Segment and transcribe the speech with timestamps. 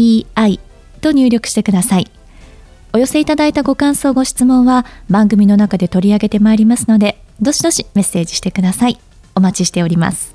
[0.00, 0.60] ZENTOKEIEI
[1.00, 2.10] と入力してください。
[2.92, 8.98] お寄せいただいたご感想、ご質問は番組の中で取り上げてまいりますので、どしどしメッセージしてください。
[9.34, 10.34] お待ちしております。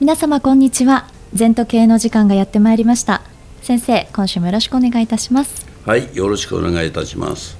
[0.00, 1.06] 皆様こんにちは。
[1.34, 3.22] 全時計の時間がやってまいりました。
[3.62, 5.66] 先生、今週もよろしくお願いいたします。
[5.84, 7.56] はい、よろしくお願いいたします。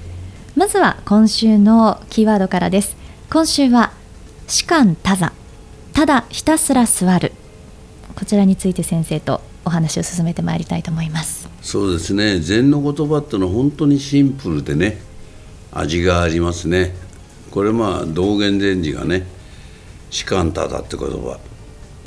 [0.57, 2.97] まずは今週のキーワードからです。
[3.31, 3.93] 今週は
[4.49, 5.33] 士官多座
[5.95, 7.33] ただひたすら座る
[8.13, 11.49] こちらについて先生とお話を進めてまいりたいと思います。
[11.63, 12.41] そうですね。
[12.41, 14.99] 禅の言葉ってのは本当にシンプルでね
[15.73, 16.95] 味がありますね。
[17.51, 19.27] これまあ道元禅師がね
[20.11, 21.39] 士官多座って言葉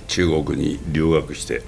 [0.08, 1.62] 中国に留学して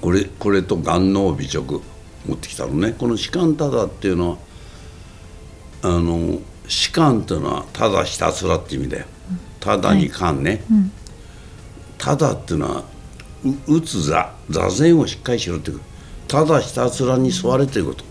[0.00, 1.82] これこれと眼能美直
[2.26, 2.94] 持ってきたのね。
[2.98, 4.38] この士官多座っていうのは
[5.82, 9.06] あの士官っていうのはただひたすらって意味だよ。
[9.60, 10.92] ただに官ね、はいうん、
[11.96, 12.84] ただっていうのは
[13.66, 15.80] 打つ座座禅をしっかりしろっていう
[16.28, 18.04] ただひたすらに座れということ、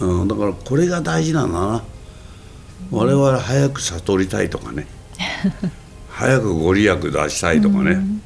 [0.00, 1.84] うん、うん、だからこれが大事なんだな。
[2.90, 4.86] 我々早く悟りたいとかね。
[6.12, 8.22] 早くご利益出したいとかね、うん、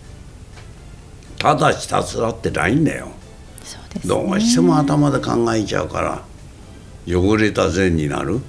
[1.39, 3.13] ただひたすらってないんだよ、ね、
[4.05, 6.23] どうしても頭で考えちゃうから
[7.09, 8.41] 汚れた善になる、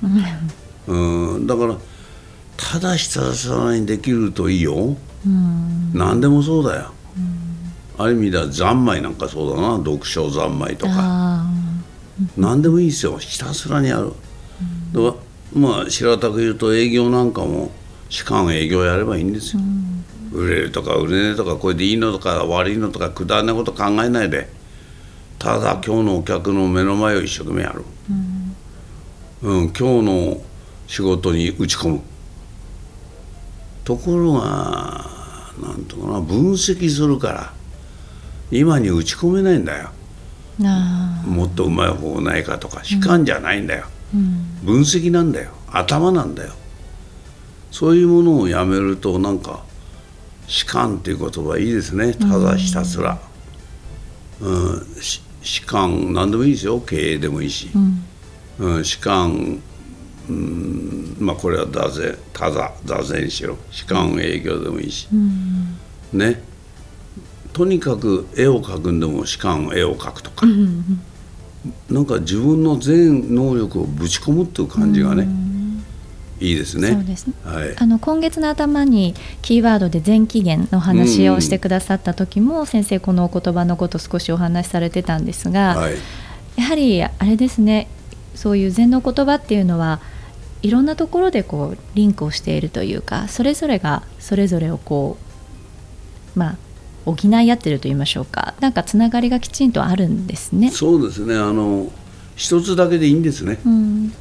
[0.88, 1.78] うん、だから
[2.58, 4.98] ただひたすらにできるといいよ、うん、
[5.94, 6.92] 何でもそうだよ、
[7.98, 9.78] うん、ある意味では三昧なんかそうだな。
[9.78, 11.46] 読書三昧とか。
[12.36, 13.18] 何でもいいですよ。
[13.18, 14.12] ひたすらにやる、
[14.94, 17.72] うん、まあ白たく言うと営業なんかも
[18.10, 19.62] 士官営業やればいいんですよ、
[20.32, 24.50] 売れるとか売れねえとかこれでいいのとか悪いのとかくだらないこと考えないで。
[25.40, 27.84] ただ今日のお客の目の前を一生懸命やる、
[29.44, 30.42] うん、今日の
[30.88, 32.02] 仕事に打ち込む。
[33.84, 35.06] ところが
[35.62, 37.54] なんとかな分析するから
[38.52, 39.90] 今に打ち込めないんだよ。
[41.26, 45.52] もっとうまい方法ないかとか主観じゃないんだよ、うん、分析なんだよ。
[45.72, 46.54] 頭なんだよ。
[47.70, 49.64] そういうものをやめるとなんか
[50.48, 52.14] 主観っていう言葉いいですね。
[52.14, 53.20] ただひたすら、
[54.42, 54.86] うん、うん、
[55.42, 56.80] 主観何でもいいですよ。
[56.80, 59.62] 経営でもいいし、うん、うん、主観
[60.30, 61.18] うん。
[61.20, 63.58] まあこれは座禅ただ座禅しろ。
[63.72, 65.78] 士官営業でもいいし、うん、
[66.14, 66.42] ね。
[67.54, 71.02] とにかく絵を描くんでも士官絵を描くとか、うん、
[71.90, 75.84] なんか自分の全能力をぶち込むっていう感じがね、うん、
[76.40, 76.90] いいですね。
[77.16, 77.34] すね。
[77.44, 77.76] はい。
[77.78, 85.96] あの今月の頭にキーワードで全期限の話をしてくださった時も、先生このお言葉のこと少しお話しされてたんですが、はい、
[86.58, 87.88] やはりあれですね。
[88.36, 90.00] そういう禅の言葉っていうのは
[90.62, 95.18] いろんなところでこうリンクをしているというかそれぞれがそれぞれをこ
[96.36, 96.58] うまあ
[97.06, 98.54] 補い合ってると言いましょうか。
[98.60, 100.72] なんかつながりがきちんとあるんですね。
[100.72, 101.36] そうですね。
[101.36, 101.90] あの
[102.36, 103.60] 一つだけでいいんですね。
[103.66, 104.12] うん、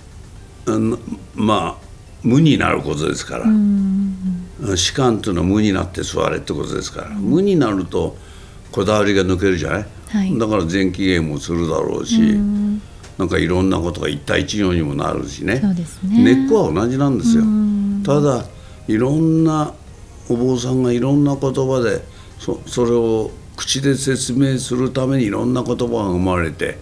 [1.35, 1.87] まあ
[2.23, 4.39] 無になることですから、うん、
[4.77, 8.17] 士官というのは無になって座れってことですから、うん、無になると
[8.71, 12.23] こだわりが抜けるじゃない、はい、だから前期限もするだろうし。
[12.23, 12.83] うん
[13.19, 17.45] なんかいろんなことが一対一行にもなるしね、ね、根っこは同じなんですよ。
[18.05, 18.45] ただ
[18.89, 19.73] いろんな
[20.29, 22.03] お坊さんがいろんな言葉で
[22.39, 26.79] そそれを口で説明するためにいろんな言葉が生まれて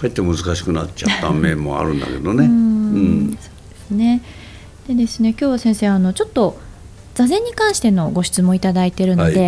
[0.00, 2.46] かえって難しくなっちゃった面もあるんだけどね。
[2.46, 3.38] うん。
[3.40, 4.22] そうですね。
[4.88, 6.58] でですね今日は先生あのちょっと
[7.14, 9.40] 座禅に関してのご質問いただいているので、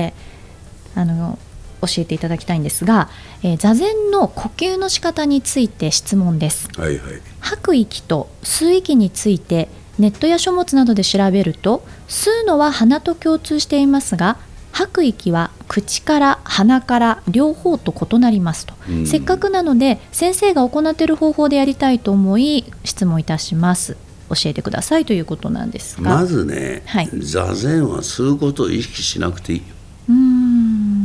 [0.95, 1.38] はい、あの
[1.82, 3.08] 教えていただきたいんですが、
[3.43, 9.69] えー、座禅の呼吸の仕方について質問です、はいはい、吐く息と吸う息について
[9.99, 14.38] ネットや書物などで調べると吸うのは鼻と共通していますが
[14.73, 23.96] 吐く息は口から鼻から両方と異なりますと、うん、せっかくなので先生が行っている方法でやりたいと思い質問いたします。
[24.35, 26.17] 教えてくださいということなんですが。
[26.17, 29.62] まずね、はい、座禅は吸うことを意識しなくていい
[30.08, 31.05] うん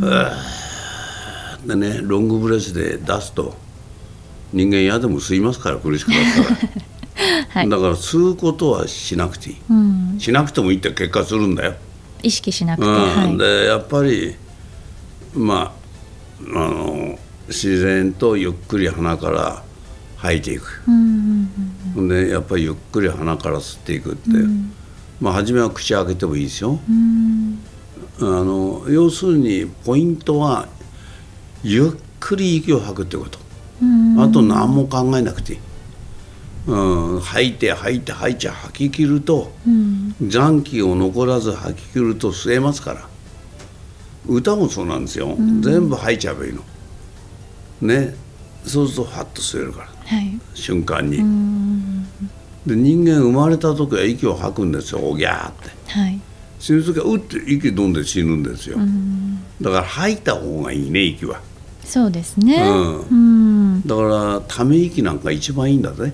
[1.67, 3.53] でねロングブレスで出すと
[4.53, 6.57] 人間嫌でも吸いますから苦しくなったら。
[7.49, 11.73] はい、だから吸うことはしなくていい、うん、しなくてもいいって結果するんだよ。
[12.21, 14.35] 意識しなくて、うん、はい、でやっぱり
[15.33, 15.73] ま
[16.55, 19.63] ああの自然とゆっくり鼻から
[20.17, 21.49] 吐いていく、うん
[21.95, 24.29] うんでやっぱりゆっくり鼻から吸っていくって、
[25.19, 26.79] まあ初めは口開けてもいいですよ。
[26.87, 27.59] うん。
[28.19, 30.67] あの要するにポイントは
[31.69, 33.39] ゆっくり息を吐くってこと。
[33.81, 34.21] うん。
[34.21, 35.59] あと何も考えなくていい。
[36.67, 40.15] うん、吐いて吐いて吐いちゃ吐き切るとうん。
[40.21, 43.07] 残機を残らず吐き切ると吸えますから。
[44.27, 46.61] 歌もそうなんですよ、全部吐いちゃえばいいの。
[47.81, 48.15] ね。
[48.65, 49.87] そうするとハッと吸えるから。
[49.87, 50.39] はい。
[50.53, 52.07] 瞬間に、うん。
[52.65, 55.01] で人間生まれた時は息を吐くんですよ。
[55.01, 55.69] おぎゃーって。
[55.99, 56.19] はい。
[56.59, 59.39] 死ぬ時はうって息飲んで死ぬんですよ、うん。
[59.61, 61.39] だから吐いた方がいいね息は
[61.87, 62.61] そうですね。
[62.61, 62.99] うん。
[62.99, 63.13] う
[63.77, 63.81] ん。
[63.87, 66.13] だからため息なんか一番いいんだぜ。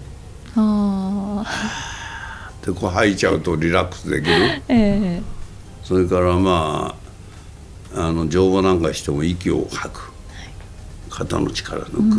[0.55, 4.33] ああでこう吐いちゃうとリラックスできる。
[4.35, 5.21] ええ。
[5.83, 6.95] それからま
[7.95, 10.13] ああの乗馬なんかしても息を吐く。
[11.15, 12.17] 肩の力抜く、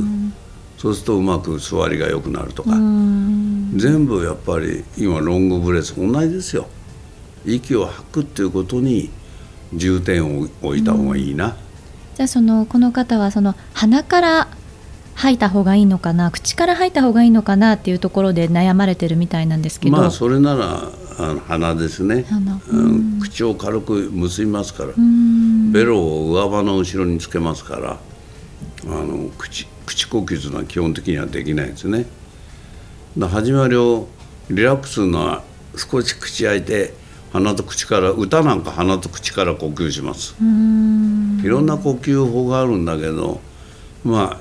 [0.79, 3.73] そうするとうまく座りが良くなるとか、うん。
[3.75, 6.69] 全部やっぱり今ロングブレス同じですよ。
[7.45, 9.11] 息を吐くっていうことに
[9.73, 11.57] 重点を置いた方がいいな、
[12.15, 14.49] じゃあそのこの方はその鼻から
[15.15, 22.25] 吐いた方がいいのかな口から吐いた方がいいのかなっていうところで悩まれてるみたいなんですけど、まあそれならあの鼻ですね。
[22.29, 22.61] 鼻。
[22.69, 23.21] うん。
[23.21, 25.73] 口を軽く結びますから、うん。
[25.73, 27.99] ベロを上歯の後ろにつけますから
[28.87, 32.07] あの口口呼吸というのは基本的にはできないですね。
[33.17, 34.09] だ始まりを
[34.51, 35.43] リラックスのは
[35.77, 36.95] 少し口開いて
[37.35, 40.37] 鼻と口から歌なんか鼻と口から呼吸します。
[40.41, 41.41] うん。
[41.45, 43.41] いろんな呼吸法があるんだけど
[44.05, 44.39] ま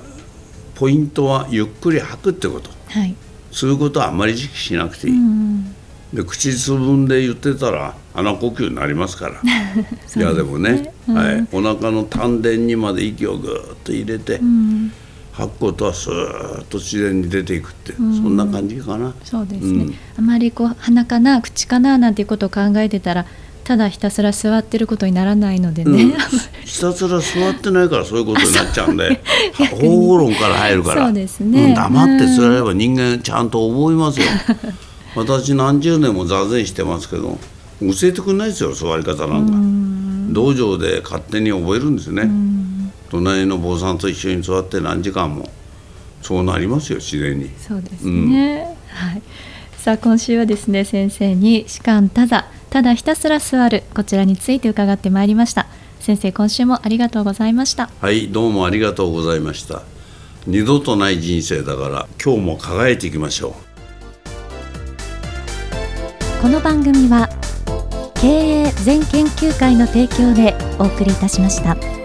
[0.76, 2.70] ポイントはゆっくり吐くってこと。
[2.90, 3.16] はい。
[3.50, 5.14] そういうことはあんまり意識しなくていい。
[5.16, 5.74] うん。
[6.14, 9.40] で口つぶんで言ってたら鼻呼吸になりますから。
[9.42, 14.40] いやでもね、はい、お腹の丹田にまで息をぐーっと入れて、
[15.38, 19.12] うん吐くことはスーッと自然に出ていくって、そんな感じかな。
[19.24, 19.94] そうですね、うん。
[20.18, 23.26] あまりこう鼻かな口かななんていうことを考えてたら
[23.64, 25.96] ただひたすら座ってることにならないのでうん。
[26.10, 26.14] ね、
[26.64, 29.20] ひたすら座ってないからそういうことになっちゃうんで
[29.80, 31.06] 方法論から入るから。
[31.06, 31.72] そうですね。
[31.72, 34.26] ん黙って座れば人間ちゃんと覚えますよ。
[35.16, 37.38] 私何十年も座禅してますけど
[37.80, 40.32] 教えてくれないですよ座り方なんか。
[40.32, 42.28] 道場で勝手に覚えるんですね
[43.14, 45.48] 隣の坊さんと一緒に座って何時間も。
[46.20, 47.48] そうなりますよ自然に。
[47.58, 49.22] そうですね、はい。
[49.76, 55.66] さあ今週はですね先生に士官多座ただひたすら座るこちらについて伺ってまいりました。
[56.00, 57.88] 先生今週もありがとうございました。
[58.00, 59.82] はいどうもありがとうございました。
[60.46, 63.52] 二度とない人生だから今日も輝いていきましょう。
[66.42, 67.28] この番組は
[68.14, 68.28] 経
[68.62, 72.03] 営全研究会の提供でお送りいたしました。